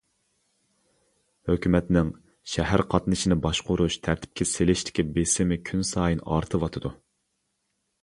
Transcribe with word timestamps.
ھۆكۈمەتنىڭ 1.49 2.09
شەھەر 2.55 2.85
قاتنىشىنى 2.95 3.39
باشقۇرۇش-تەرتىپكە 3.45 4.51
سېلىشتىكى 4.55 5.09
بېسىمى 5.19 5.63
كۈنسايىن 5.71 6.29
ئارتىۋاتىدۇ. 6.31 6.97